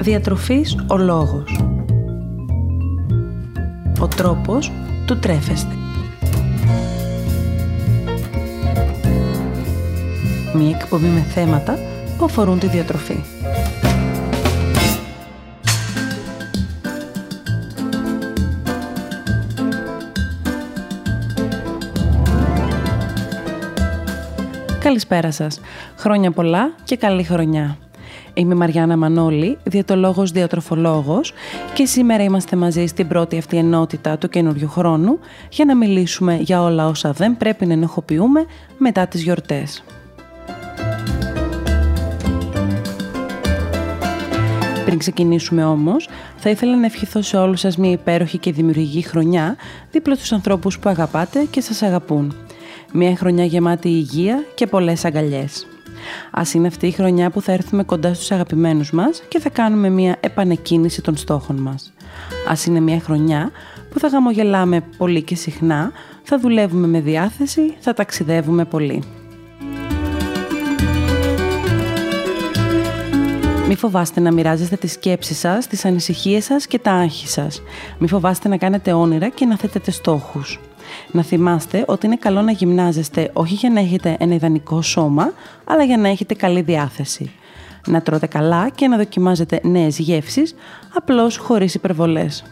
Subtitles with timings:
[0.00, 1.60] Διατροφής ο λόγος.
[4.00, 4.72] Ο τρόπος
[5.06, 5.74] του τρέφεστε.
[10.54, 11.78] Μία εκπομπή με θέματα
[12.18, 13.20] που αφορούν τη διατροφή.
[24.80, 25.60] Καλησπέρα σας.
[25.96, 27.76] Χρόνια πολλά και καλή χρονιά.
[28.40, 31.32] Είμαι η Μαριάννα Μανώλη, διαιτολόγος διατροφολόγος
[31.74, 35.18] και σήμερα είμαστε μαζί στην πρώτη αυτή ενότητα του καινούριου χρόνου
[35.50, 38.44] για να μιλήσουμε για όλα όσα δεν πρέπει να ενοχοποιούμε
[38.78, 39.84] μετά τις γιορτές.
[44.84, 49.56] Πριν ξεκινήσουμε όμως, θα ήθελα να ευχηθώ σε όλους σας μια υπέροχη και δημιουργική χρονιά
[49.90, 52.34] δίπλα στους ανθρώπους που αγαπάτε και σας αγαπούν.
[52.92, 55.66] Μια χρονιά γεμάτη υγεία και πολλές αγκαλιές.
[56.30, 59.88] Ας είναι αυτή η χρονιά που θα έρθουμε κοντά στους αγαπημένους μας και θα κάνουμε
[59.88, 61.92] μια επανεκκίνηση των στόχων μας.
[62.48, 63.50] Ας είναι μια χρονιά
[63.90, 69.02] που θα γαμογελάμε πολύ και συχνά, θα δουλεύουμε με διάθεση, θα ταξιδεύουμε πολύ.
[73.68, 77.62] Μη φοβάστε να μοιράζεστε τις σκέψεις σας, τις ανησυχίες σας και τα άγχη σας.
[77.98, 80.60] Μη φοβάστε να κάνετε όνειρα και να θέτετε στόχους.
[81.10, 85.32] Να θυμάστε ότι είναι καλό να γυμνάζεστε όχι για να έχετε ένα ιδανικό σώμα,
[85.64, 87.30] αλλά για να έχετε καλή διάθεση.
[87.86, 90.54] Να τρώτε καλά και να δοκιμάζετε νέες γεύσεις,
[90.94, 92.44] απλώς χωρίς υπερβολές.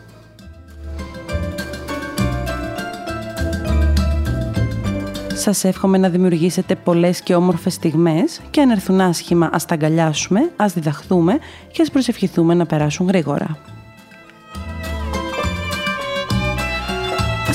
[5.34, 10.50] Σας εύχομαι να δημιουργήσετε πολλές και όμορφες στιγμές και αν έρθουν άσχημα ας τα αγκαλιάσουμε,
[10.56, 11.39] ας διδαχθούμε
[11.73, 13.78] και ας προσευχηθούμε να περάσουν γρήγορα.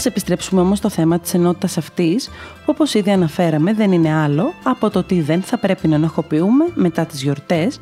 [0.05, 4.53] Ας επιστρέψουμε όμως στο θέμα της ενότητας αυτής, που όπως ήδη αναφέραμε δεν είναι άλλο
[4.63, 7.79] από το ότι δεν θα πρέπει να ενοχοποιούμε μετά τις γιορτές,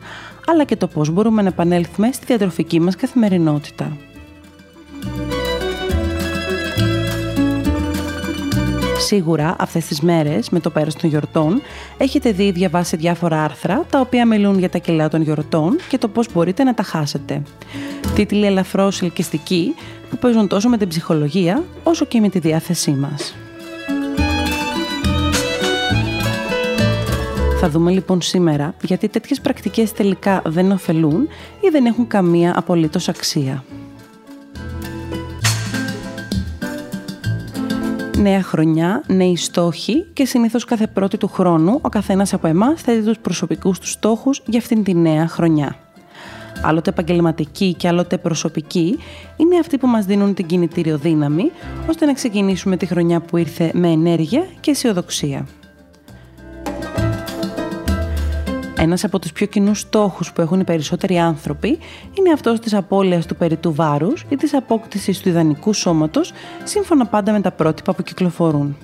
[0.47, 3.97] αλλά και το πώς μπορούμε να επανέλθουμε στη διατροφική μας καθημερινότητα.
[8.97, 11.61] Σίγουρα αυτές τις μέρες με το πέρας των γιορτών
[11.97, 16.07] έχετε δει διαβάσει διάφορα άρθρα τα οποία μιλούν για τα κιλά των γιορτών και το
[16.07, 17.41] πώς μπορείτε να τα χάσετε.
[18.15, 19.75] Τίτλοι ελαφρώς ελκυστικοί
[20.11, 23.35] που παίζουν τόσο με την ψυχολογία όσο και με τη διάθεσή μας.
[27.59, 31.27] Θα δούμε λοιπόν σήμερα γιατί τέτοιες πρακτικές τελικά δεν ωφελούν
[31.59, 33.63] ή δεν έχουν καμία απολύτως αξία.
[38.17, 43.03] Νέα χρονιά, νέοι στόχοι και συνήθως κάθε πρώτη του χρόνου ο καθένας από εμάς θέτει
[43.03, 45.75] τους προσωπικούς του στόχους για αυτήν τη νέα χρονιά
[46.63, 48.97] άλλοτε επαγγελματική και άλλοτε προσωπική,
[49.37, 51.51] είναι αυτοί που μας δίνουν την κινητήριο δύναμη,
[51.89, 55.47] ώστε να ξεκινήσουμε τη χρονιά που ήρθε με ενέργεια και αισιοδοξία.
[58.77, 61.77] Ένας από τους πιο κοινούς στόχους που έχουν οι περισσότεροι άνθρωποι
[62.13, 66.31] είναι αυτός της απώλειας του περιτού βάρους ή της απόκτησης του ιδανικού σώματος,
[66.63, 68.77] σύμφωνα πάντα με τα πρότυπα που κυκλοφορούν.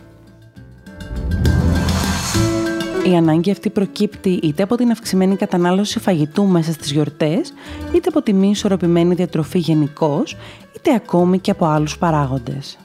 [3.07, 7.53] Η ανάγκη αυτή προκύπτει είτε από την αυξημένη κατανάλωση φαγητού μέσα στις γιορτές,
[7.93, 10.37] είτε από τη μη ισορροπημένη διατροφή γενικώς,
[10.75, 12.77] είτε ακόμη και από άλλους παράγοντες.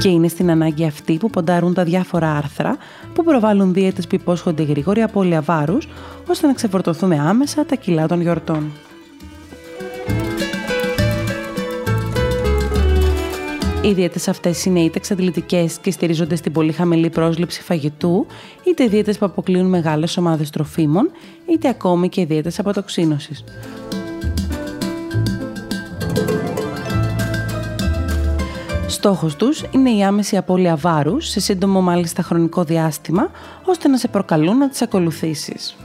[0.00, 2.76] Και είναι στην ανάγκη αυτή που ποντάρουν τα διάφορα άρθρα
[3.14, 5.88] που προβάλλουν δίαιτες που υπόσχονται γρήγορη απώλεια βάρους,
[6.28, 8.72] ώστε να ξεφορτωθούμε άμεσα τα κιλά των γιορτών.
[13.84, 18.26] Οι δίαιτες αυτές είναι είτε εξαντλητικές και στηρίζονται στην πολύ χαμηλή πρόσληψη φαγητού,
[18.68, 21.10] είτε δίαιτες που αποκλείουν μεγάλες ομάδες τροφίμων,
[21.46, 23.44] είτε ακόμη και δίαιτες αποτοξίνωσης.
[28.86, 33.30] Στόχος τους είναι η άμεση απώλεια βάρους σε σύντομο μάλιστα χρονικό διάστημα,
[33.64, 35.76] ώστε να σε προκαλούν να τις ακολουθήσεις.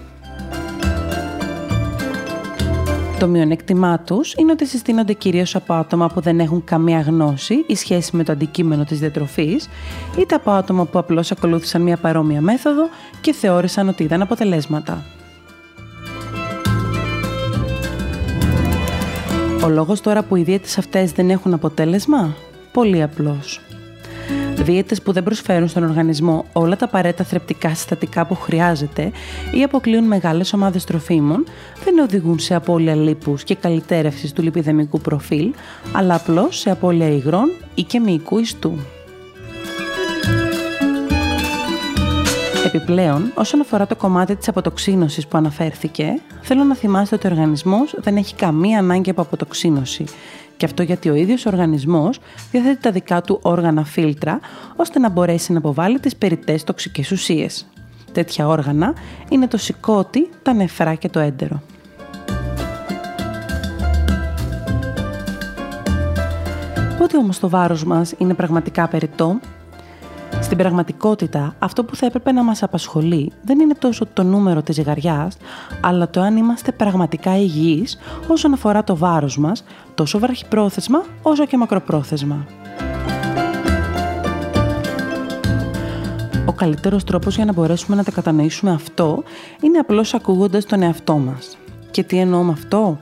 [3.19, 7.75] Το μειονέκτημά τους είναι ότι συστήνονται κυρίως από άτομα που δεν έχουν καμία γνώση ή
[7.75, 9.69] σχέση με το αντικείμενο της διατροφής,
[10.17, 12.89] είτε από άτομα που απλώς ακολούθησαν μια παρόμοια μέθοδο
[13.21, 15.05] και θεώρησαν ότι είδαν αποτελέσματα.
[19.63, 22.35] Ο λόγος τώρα που οι δίαιτες αυτές δεν έχουν αποτέλεσμα;
[22.71, 23.61] Πολύ απλός
[24.63, 29.11] δίαιτες που δεν προσφέρουν στον οργανισμό όλα τα απαραίτητα θρεπτικά συστατικά που χρειάζεται
[29.53, 31.45] ή αποκλείουν μεγάλες ομάδες τροφίμων,
[31.83, 35.53] δεν οδηγούν σε απώλεια λίπους και καλυτέρευσης του λιπιδεμικού προφίλ,
[35.91, 38.96] αλλά απλώς σε απώλεια υγρών ή και μυϊκού ιστού.
[42.67, 47.95] Επιπλέον, όσον αφορά το κομμάτι της αποτοξίνωσης που αναφέρθηκε, θέλω να θυμάστε ότι ο οργανισμός
[47.97, 50.05] δεν έχει καμία ανάγκη από αποτοξίνωση
[50.57, 52.19] και αυτό γιατί ο ίδιος ο οργανισμός
[52.51, 54.39] διαθέτει τα δικά του όργανα φίλτρα,
[54.75, 57.65] ώστε να μπορέσει να αποβάλει τις περιττές τοξικές ουσίες.
[58.11, 58.93] τέτοια όργανα
[59.29, 61.61] είναι το σηκώτη, τα νεφρά και το έντερο.
[66.97, 69.39] Πότε όμως το βάρος μας είναι πραγματικά περιττό
[70.41, 74.75] στην πραγματικότητα, αυτό που θα έπρεπε να μας απασχολεί δεν είναι τόσο το νούμερο της
[74.75, 75.37] ζυγαριάς,
[75.81, 77.97] αλλά το αν είμαστε πραγματικά υγιείς
[78.27, 79.63] όσον αφορά το βάρος μας,
[79.95, 82.45] τόσο βραχυπρόθεσμα όσο και μακροπρόθεσμα.
[86.45, 89.23] Ο καλύτερος τρόπος για να μπορέσουμε να τα κατανοήσουμε αυτό
[89.61, 91.57] είναι απλώς ακούγοντας τον εαυτό μας.
[91.91, 92.99] Και τι εννοώ με αυτό;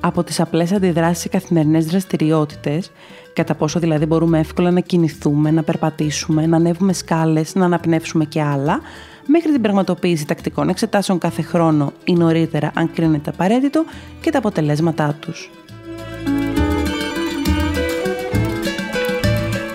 [0.00, 2.90] Από τις απλές αντιδράσεις σε καθημερινές δραστηριότητες
[3.32, 8.42] κατά πόσο δηλαδή μπορούμε εύκολα να κινηθούμε, να περπατήσουμε, να ανέβουμε σκάλες, να αναπνεύσουμε και
[8.42, 8.80] άλλα,
[9.26, 13.84] μέχρι την πραγματοποίηση τακτικών εξετάσεων κάθε χρόνο ή νωρίτερα αν κρίνεται απαραίτητο
[14.20, 15.50] και τα αποτελέσματά τους.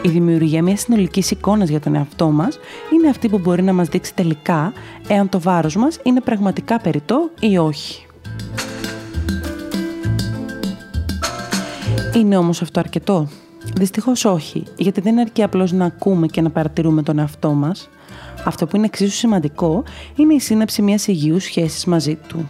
[0.02, 2.60] Η δημιουργία μιας συνολικής εικόνας για τον εαυτό μας
[2.94, 4.74] είναι αυτή που μπορεί να μας δείξει τελικά
[5.08, 8.05] εάν το βάρος μας είναι πραγματικά περιττό ή όχι.
[12.16, 13.28] Είναι όμως αυτό αρκετό;
[13.76, 17.90] Δυστυχώς όχι, γιατί δεν αρκεί απλώς να ακούμε και να παρατηρούμε τον εαυτό μας.
[18.46, 19.84] Αυτό που είναι εξίσου σημαντικό
[20.16, 22.50] είναι η σύναψη μιας υγιούς σχέσης μαζί του.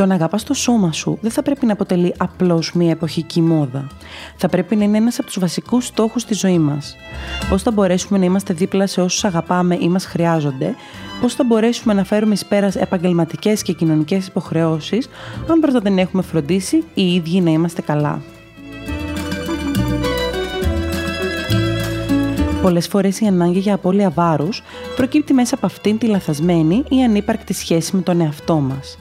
[0.00, 3.86] Το να αγαπάς το σώμα σου δεν θα πρέπει να αποτελεί απλώς μια εποχική μόδα.
[4.36, 6.96] Θα πρέπει να είναι ένας από τους βασικούς στόχους της ζωής μας.
[7.48, 10.74] Πώς θα μπορέσουμε να είμαστε δίπλα σε όσους αγαπάμε ή μας χρειάζονται,
[11.20, 15.08] πώς θα μπορέσουμε να φέρουμε εις πέρας επαγγελματικές και κοινωνικές υποχρεώσεις,
[15.50, 18.22] αν πρώτα δεν έχουμε φροντίσει οι ίδιοι να είμαστε καλά;
[22.62, 24.62] Πολλές φορές η ανάγκη για απώλεια βάρους
[24.96, 28.98] προκύπτει μέσα από αυτήν τη λαθασμένη ή ανύπαρκτη σχέση με τον εαυτό μας.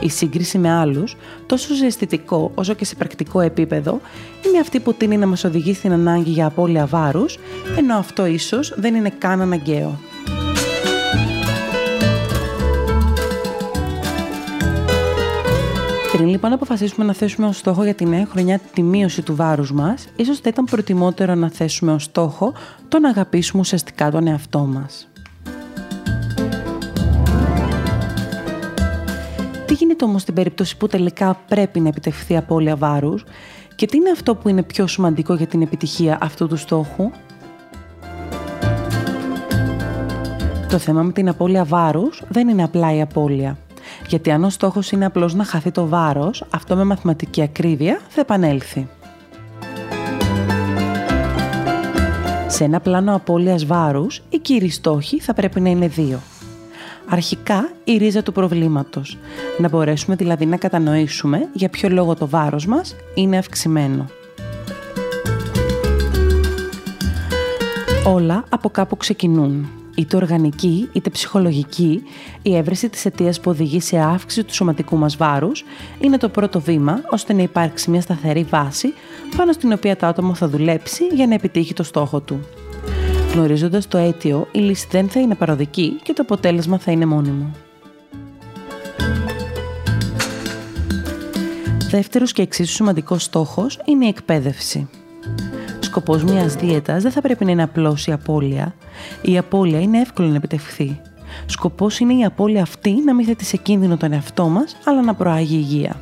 [0.00, 1.16] Η σύγκριση με άλλους,
[1.46, 4.00] τόσο σε αισθητικό όσο και σε πρακτικό επίπεδο,
[4.46, 7.38] είναι αυτή που τίνει να μας οδηγεί στην ανάγκη για απώλεια βάρους,
[7.78, 9.98] ενώ αυτό ίσως δεν είναι καν αναγκαίο.
[16.12, 19.72] Πριν λοιπόν αποφασίσουμε να θέσουμε ως στόχο για τη νέα χρονιά τη μείωση του βάρους
[19.72, 22.52] μας, ίσως θα ήταν προτιμότερο να θέσουμε ως στόχο
[22.88, 25.09] το να αγαπήσουμε ουσιαστικά τον εαυτό μας.
[29.70, 33.24] Τι γίνεται όμως στην περίπτωση που τελικά πρέπει να επιτευχθεί απώλεια βάρους
[33.74, 37.10] και τι είναι αυτό που είναι πιο σημαντικό για την επιτυχία αυτού του στόχου;
[40.68, 43.58] Το θέμα με την απώλεια βάρους δεν είναι απλά η απώλεια.
[44.08, 48.20] Γιατί αν ο στόχος είναι απλώς να χαθεί το βάρος, αυτό με μαθηματική ακρίβεια θα
[48.20, 48.88] επανέλθει.
[52.46, 56.20] Σε ένα πλάνο απώλειας βάρους, οι κύριοι στόχοι θα πρέπει να είναι δύο.
[57.12, 59.18] Αρχικά, η ρίζα του προβλήματος.
[59.58, 64.06] Να μπορέσουμε δηλαδή να κατανοήσουμε για ποιο λόγο το βάρος μας είναι αυξημένο.
[68.06, 72.02] Όλα από κάπου ξεκινούν είτε οργανική είτε ψυχολογική,
[72.42, 75.64] η έβρεση της αιτίας που οδηγεί σε αύξηση του σωματικού μας βάρους
[76.00, 78.94] είναι το πρώτο βήμα ώστε να υπάρξει μια σταθερή βάση
[79.36, 82.40] πάνω στην οποία το άτομο θα δουλέψει για να επιτύχει το στόχο του.
[83.32, 87.50] Γνωρίζοντας το αίτιο, η λύση δεν θα είναι παροδική και το αποτέλεσμα θα είναι μόνιμο.
[91.90, 94.88] Δεύτερος και εξίσου σημαντικός στόχος είναι η εκπαίδευση
[95.90, 98.74] σκοπός μιας δίαιτας δεν θα πρέπει να είναι απλώς η απώλεια.
[99.22, 101.00] Η απώλεια είναι εύκολο να επιτευχθεί.
[101.46, 105.14] Σκοπός είναι η απώλεια αυτή να μην θέτει σε κίνδυνο τον εαυτό μας, αλλά να
[105.14, 106.00] προάγει υγεία.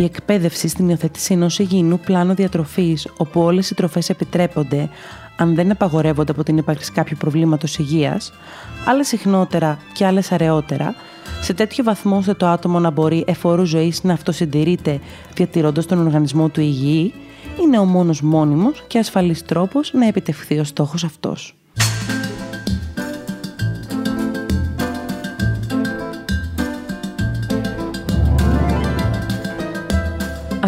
[0.00, 4.88] Η εκπαίδευση στην υιοθέτηση ενός υγιεινού πλάνου διατροφής, όπου όλες οι τροφές επιτρέπονται,
[5.36, 8.32] αν δεν απαγορεύονται από την ύπαρξη κάποιου προβλήματος υγείας,
[8.86, 10.94] άλλε συχνότερα και άλλες αραιότερα,
[11.40, 15.00] σε τέτοιο βαθμό ώστε το άτομο να μπορεί εφόρου ζωής να αυτοσυντηρείται
[15.34, 17.14] διατηρώντας τον οργανισμό του υγιή,
[17.62, 21.59] είναι ο μόνος μόνιμος και ασφαλής τρόπος να επιτευχθεί ο στόχος αυτός.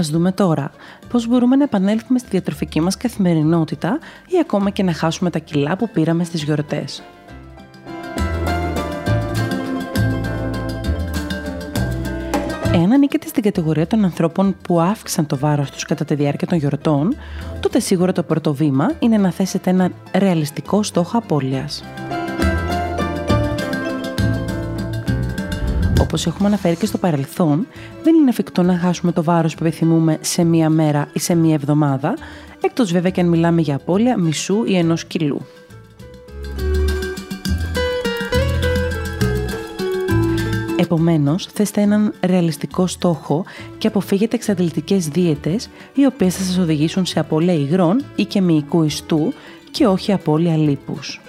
[0.03, 0.71] Ας δούμε τώρα
[1.09, 5.77] πώς μπορούμε να επανέλθουμε στη διατροφική μας καθημερινότητα ή ακόμα και να χάσουμε τα κιλά
[5.77, 7.03] που πήραμε στις γιορτές;
[12.75, 16.59] Εάν ανήκετε στην κατηγορία των ανθρώπων που αύξησαν το βάρος τους κατά τη διάρκεια των
[16.59, 17.17] γιορτών,
[17.61, 21.85] τότε σίγουρα το πρώτο βήμα είναι να θέσετε ένα ρεαλιστικό στόχο απώλειας.
[26.13, 27.67] Όπως έχουμε αναφέρει και στο παρελθόν,
[28.03, 31.55] δεν είναι εφικτό να χάσουμε το βάρος που επιθυμούμε σε μία μέρα ή σε μία
[31.55, 32.15] εβδομάδα,
[32.61, 35.41] εκτός βέβαια και αν μιλάμε για απώλεια μισού ή ενός κιλού.
[40.77, 43.45] Επομένως, θέστε έναν ρεαλιστικό στόχο
[43.79, 48.83] και αποφύγετε εξαντλητικές δίαιτες οι οποίες θα σας οδηγήσουν σε απώλεια υγρών ή και μυϊκού
[48.83, 49.33] ιστού
[49.71, 51.21] και όχι απώλεια λίπους.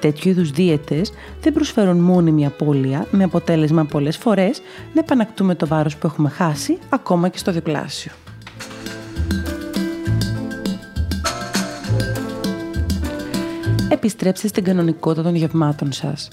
[0.00, 4.60] Τέτοιου είδους δίαιτες δεν προσφέρουν μόνιμη απώλεια με αποτέλεσμα πολλές φορές
[4.94, 8.12] να επανακτούμε το βάρος που έχουμε χάσει ακόμα και στο διπλάσιο.
[13.98, 16.28] επιστρέψτε στην κανονικότητα των γευμάτων σας.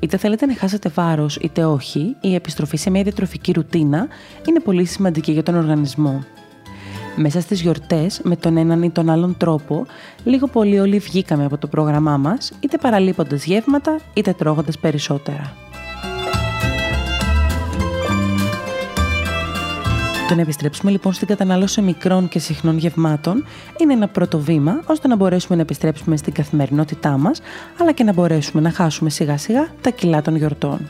[0.00, 4.08] Είτε θέλετε να χάσετε βάρος είτε όχι, η επιστροφή σε μια διατροφική ρουτίνα
[4.48, 6.24] είναι πολύ σημαντική για τον οργανισμό.
[7.16, 9.86] Μέσα στις γιορτές, με τον έναν ή τον άλλον τρόπο,
[10.24, 15.56] λίγο πολύ όλοι βγήκαμε από το πρόγραμμά μας, είτε παραλείποντας γεύματα, είτε τρώγοντας περισσότερα.
[20.28, 23.44] Το να επιστρέψουμε λοιπόν στην κατανάλωση μικρών και συχνών γευμάτων
[23.78, 27.40] είναι ένα πρώτο βήμα ώστε να μπορέσουμε να επιστρέψουμε στην καθημερινότητά μας
[27.80, 30.88] αλλά και να μπορέσουμε να χάσουμε σιγά σιγά τα κιλά των γιορτών.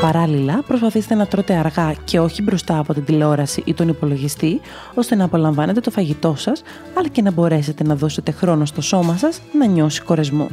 [0.00, 4.60] Παράλληλα, προσπαθήστε να τρώτε αργά και όχι μπροστά από την τηλεόραση ή τον υπολογιστή,
[4.94, 6.62] ώστε να απολαμβάνετε το φαγητό σας,
[6.94, 10.48] αλλά και να μπορέσετε να δώσετε χρόνο στο σώμα σας να νιώσει κορεσμό.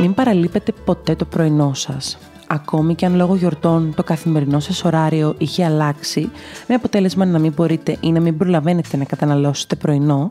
[0.00, 2.18] Μην παραλείπετε ποτέ το πρωινό σας.
[2.46, 6.30] Ακόμη και αν λόγω γιορτών το καθημερινό σας ωράριο είχε αλλάξει,
[6.68, 10.30] με αποτέλεσμα να μην μπορείτε ή να μην προλαβαίνετε να καταναλώσετε πρωινό,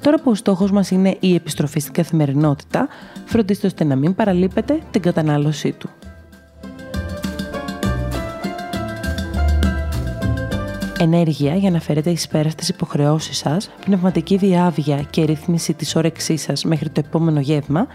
[0.00, 2.88] τώρα που ο στόχος μας είναι η επιστροφή στην καθημερινότητα,
[3.24, 5.90] φροντίστε ώστε να μην παραλείπετε την κατανάλωσή του.
[10.98, 16.42] ενέργεια για να φέρετε εις πέρα στις υποχρεώσεις σας, πνευματική διάβια και ρύθμιση της όρεξής
[16.42, 17.86] σας μέχρι το επόμενο γεύμα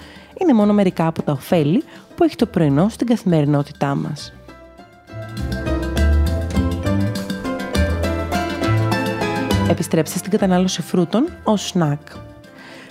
[0.41, 1.83] είναι μόνο μερικά από τα ωφέλη
[2.15, 4.33] που έχει το πρωινό στην καθημερινότητά μας.
[9.71, 11.99] Επιστρέψτε στην κατανάλωση φρούτων ως σνακ.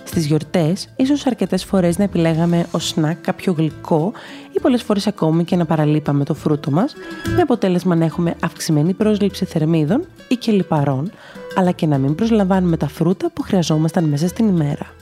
[0.04, 4.12] Στις γιορτές, ίσως αρκετές φορές να επιλέγαμε ως σνακ κάποιο γλυκό
[4.52, 6.94] ή πολλές φορές ακόμη και να παραλείπαμε το φρούτο μας,
[7.36, 11.10] με αποτέλεσμα να έχουμε αυξημένη πρόσληψη θερμίδων ή και λιπαρών,
[11.54, 14.99] αλλά και να μην προσλαμβάνουμε τα φρούτα που χρειαζόμασταν μέσα στην ημέρα.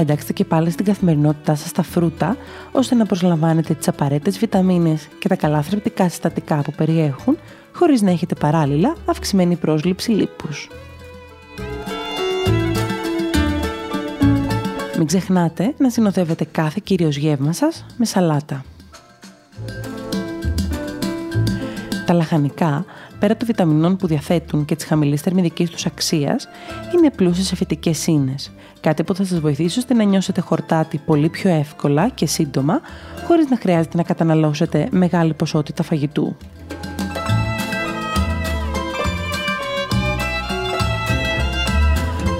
[0.00, 2.36] Εντάξτε και πάλι στην καθημερινότητά σας τα φρούτα,
[2.72, 7.38] ώστε να προσλαμβάνετε τις απαραίτητες βιταμίνες και τα καλά θρεπτικά συστατικά που περιέχουν,
[7.72, 10.68] χωρίς να έχετε παράλληλα αυξημένη πρόσληψη λίπους.
[14.96, 18.64] Μην ξεχνάτε να συνοδεύετε κάθε κυρίως γεύμα σας με σαλάτα.
[22.06, 22.84] Τα λαχανικά,
[23.20, 26.48] πέρα των βιταμινών που διαθέτουν και της χαμηλής θερμιδικής τους αξίας,
[26.96, 28.50] είναι πλούσιες σε φυτικές ίνες,
[28.80, 32.80] κάτι που θα σας βοηθήσει ώστε να νιώσετε χορτάτη πολύ πιο εύκολα και σύντομα,
[33.26, 36.36] χωρίς να χρειάζεται να καταναλώσετε μεγάλη ποσότητα φαγητού.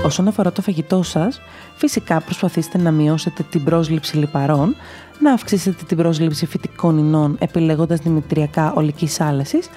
[0.05, 1.41] Όσον αφορά το φαγητό σας,
[1.77, 4.77] φυσικά προσπαθήστε να μειώσετε την πρόσληψη λιπαρών,
[5.21, 9.69] να αυξήσετε την πρόσληψη φυτικών ινών επιλέγοντας δημητριακά ολικής άλεσης,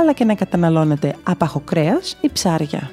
[0.00, 2.90] αλλά και να καταναλώνετε άπαχο κρέας ή ψάρια.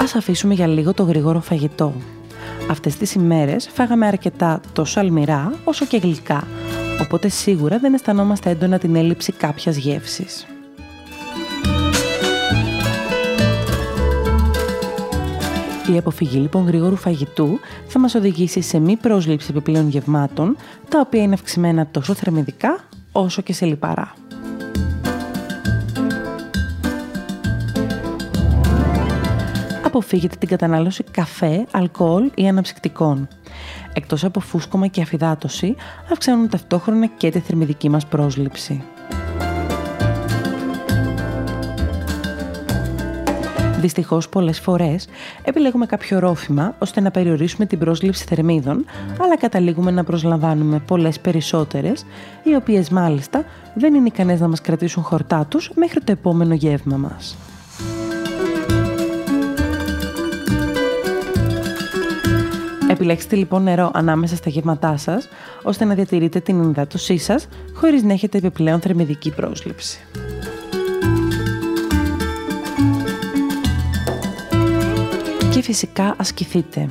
[0.00, 1.92] Ας αφήσουμε για λίγο το γρήγορο φαγητό.
[2.70, 6.46] Αυτές τις ημέρες φάγαμε αρκετά τόσο αλμυρά όσο και γλυκά,
[7.00, 10.46] οπότε σίγουρα δεν αισθανόμαστε έντονα την έλλειψη κάποιας γεύσης.
[15.92, 20.56] Η αποφυγή λοιπόν γρήγορου φαγητού θα μας οδηγήσει σε μη πρόσληψη επιπλέον γευμάτων,
[20.88, 24.14] τα οποία είναι αυξημένα τόσο θερμιδικά όσο και σε λιπαρά.
[29.84, 33.28] Αποφύγετε την κατανάλωση καφέ, αλκοόλ ή αναψυκτικών.
[33.92, 35.76] Εκτός από φούσκωμα και αφυδάτωση,
[36.12, 38.82] αυξάνουν ταυτόχρονα και τη θερμιδική μας πρόσληψη.
[43.82, 45.08] Δυστυχώς, πολλές φορές
[45.42, 48.84] επιλέγουμε κάποιο ρόφημα ώστε να περιορίσουμε την πρόσληψη θερμίδων,
[49.20, 52.04] αλλά καταλήγουμε να προσλαμβάνουμε πολλές περισσότερες,
[52.42, 56.96] οι οποίες μάλιστα δεν είναι ικανές να μας κρατήσουν χορτά τους μέχρι το επόμενο γεύμα
[56.96, 57.36] μας.
[62.88, 65.28] Επιλέξτε λοιπόν νερό ανάμεσα στα γεύματά σας,
[65.62, 70.00] ώστε να διατηρείτε την ενυδάτωσή σας, χωρίς να έχετε επιπλέον θερμιδική πρόσληψη.
[75.52, 76.88] Και φυσικά ασκηθείτε.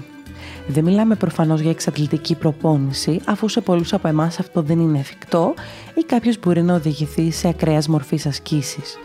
[0.68, 5.54] Δεν μιλάμε προφανώς για εξαντλητική προπόνηση, αφού σε πολλούς από εμάς αυτό δεν είναι εφικτό
[5.94, 8.98] ή κάποιος μπορεί να οδηγηθεί σε ακραίας μορφής ασκήσεις.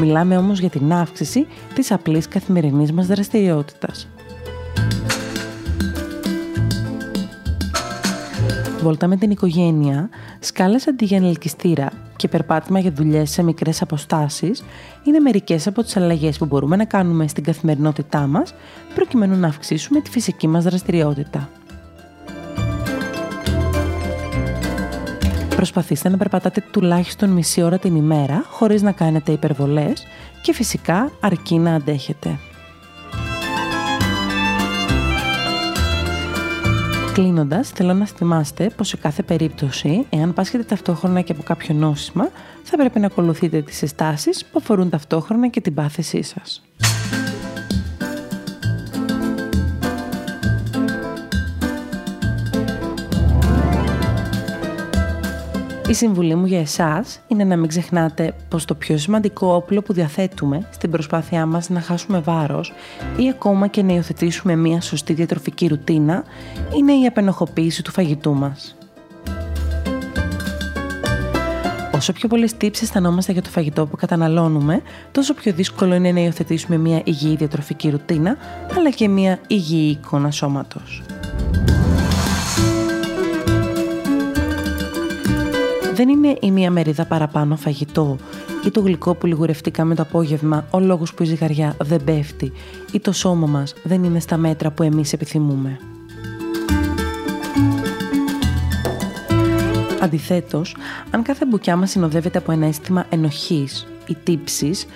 [0.00, 4.08] Μιλάμε όμως για την αύξηση της απλής καθημερινής μας δραστηριότητας.
[8.84, 10.08] Βόλτα με την οικογένεια,
[10.40, 14.64] σκάλες αντίγεν ελκυστήρα και περπάτημα για δουλειές σε μικρές αποστάσεις
[15.04, 18.54] είναι μερικές από τις αλλαγές που μπορούμε να κάνουμε στην καθημερινότητά μας
[18.94, 21.48] προκειμένου να αυξήσουμε τη φυσική μας δραστηριότητα.
[25.56, 30.06] Προσπαθήστε να περπατάτε τουλάχιστον μισή ώρα την ημέρα χωρίς να κάνετε υπερβολές
[30.42, 32.38] και φυσικά αρκεί να αντέχετε.
[37.14, 42.30] Κλείνοντας, θέλω να θυμάστε πως σε κάθε περίπτωση, εάν πάσχετε ταυτόχρονα και από κάποιο νόσημα,
[42.62, 46.62] θα πρέπει να ακολουθείτε τις συστάσεις που αφορούν ταυτόχρονα και την πάθησή σας.
[55.94, 59.92] Η συμβουλή μου για εσάς είναι να μην ξεχνάτε πως το πιο σημαντικό όπλο που
[59.92, 62.72] διαθέτουμε στην προσπάθειά μας να χάσουμε βάρος
[63.16, 66.24] ή ακόμα και να υιοθετήσουμε μια σωστή διατροφική ρουτίνα
[66.76, 68.76] είναι η απενοχοποίηση του φαγητού μας.
[71.94, 74.82] Όσο πιο πολλές τύψει αισθανόμαστε για το φαγητό που καταναλώνουμε,
[75.12, 78.36] τόσο πιο δύσκολο είναι να υιοθετήσουμε μια υγιή διατροφική ρουτίνα,
[78.76, 81.02] αλλά και μια υγιή εικόνα σώματος.
[85.94, 88.16] Δεν είναι η μία μερίδα παραπάνω φαγητό
[88.66, 92.52] ή το γλυκό που λιγουρευτήκαμε το απόγευμα ο λόγος που η ζυγαριά δεν πέφτει
[92.92, 95.78] ή το σώμα μας δεν είναι στα μέτρα που εμείς επιθυμούμε.
[100.00, 100.76] Αντιθέτως,
[101.10, 104.86] αν κάθε μπουκιά μας συνοδεύεται από ένα αίσθημα ενοχής ή τύψης,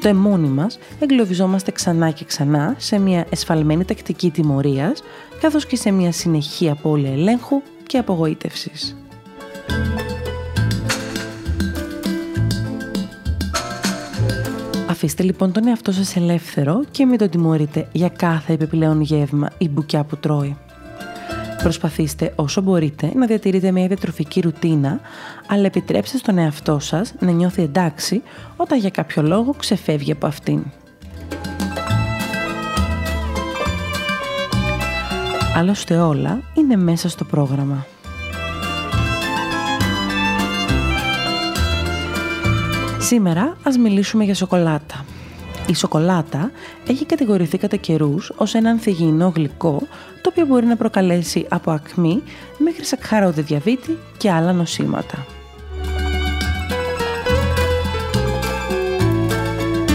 [0.00, 5.02] το αιμόνι μας εγκλωβιζόμαστε ξανά και ξανά σε μια εσφαλμένη τακτική τιμωρίας,
[5.40, 8.96] καθώς και σε μια συνεχή απώλεια ελέγχου και απογοήτευσης.
[14.98, 19.68] Αφήστε λοιπόν τον εαυτό σας ελεύθερο και μην τον τιμωρείτε για κάθε επιπλέον γεύμα ή
[19.68, 20.56] μπουκιά που τρώει.
[21.62, 25.00] Προσπαθήστε όσο μπορείτε να διατηρείτε μια διατροφική ρουτίνα,
[25.46, 28.22] αλλά επιτρέψτε στον εαυτό σας να νιώθει εντάξει
[28.56, 30.62] όταν για κάποιο λόγο ξεφεύγει από αυτήν.
[35.56, 37.86] Άλλωστε όλα είναι μέσα στο πρόγραμμα.
[43.08, 45.04] Σήμερα ας μιλήσουμε για σοκολάτα.
[45.66, 46.50] Η σοκολάτα
[46.88, 49.82] έχει κατηγορηθεί κατά καιρούς ως ένα ανθυγιεινό γλυκό
[50.22, 52.22] το οποίο μπορεί να προκαλέσει από ακμή
[52.58, 55.26] μέχρι σακχαρώδη διαβήτη και άλλα νοσήματα.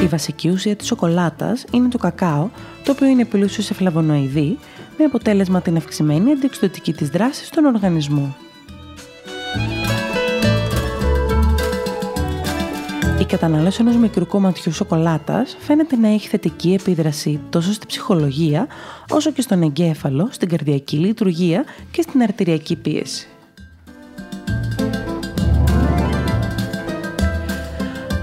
[0.03, 2.49] Η βασική ουσία της σοκολάτας είναι το κακάο,
[2.83, 4.57] το οποίο είναι πλούσιο σε φλαβονοειδή,
[4.97, 8.35] με αποτέλεσμα την αυξημένη αντιεξοδοτική της δράση στον οργανισμό.
[13.23, 18.67] Η κατανάλωση ενός μικρού κομματιού σοκολάτας φαίνεται να έχει θετική επίδραση τόσο στη ψυχολογία
[19.09, 23.27] όσο και στον εγκέφαλο, στην καρδιακή λειτουργία και στην αρτηριακή πίεση.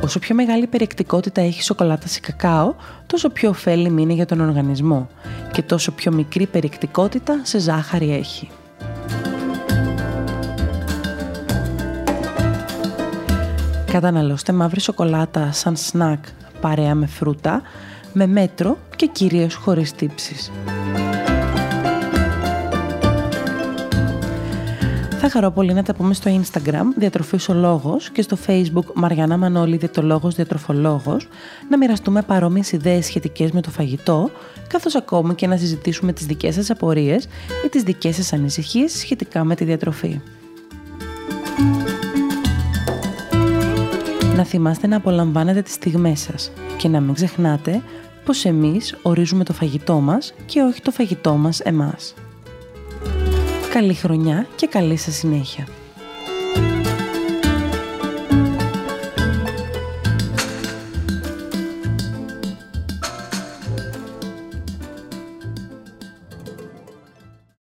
[0.03, 2.75] Όσο πιο μεγάλη περιεκτικότητα έχει η σοκολάτα σε κακάο,
[3.07, 5.09] τόσο πιο ωφέλιμη είναι για τον οργανισμό
[5.53, 8.49] και τόσο πιο μικρή περιεκτικότητα σε ζάχαρη έχει.
[13.93, 16.25] Καταναλώστε μαύρη σοκολάτα σαν σνακ
[16.61, 17.63] παρέα με φρούτα,
[18.13, 20.51] με μέτρο και κυρίως χωρίς τύψεις.
[25.21, 29.37] Θα χαρώ πολύ να τα πούμε στο Instagram Διατροφής ο Λόγος και στο Facebook Μαριανά
[29.37, 31.29] Μανώλη Διαιτολόγος Διατροφολόγος
[31.71, 34.31] να μοιραστούμε παρόμοιες ιδέες σχετικές με το φαγητό
[34.69, 37.29] καθώς ακόμη και να συζητήσουμε τις δικές σας απορίες
[37.65, 40.21] ή τις δικές σας ανησυχίες σχετικά με τη διατροφή.
[44.41, 47.83] Να θυμάστε να απολαμβάνετε τις στιγμές σας και να μην ξεχνάτε
[48.25, 52.15] πως εμείς ορίζουμε το φαγητό μας και όχι το φαγητό μας εμάς.
[53.73, 55.67] Καλή χρονιά και καλή σας συνέχεια.